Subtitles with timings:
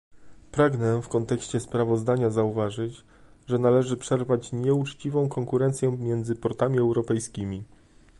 [0.51, 3.03] Pragnę w kontekście sprawozdania zauważyć,
[3.47, 7.63] że należy przerwać nieuczciwą konkurencję między portami europejskimi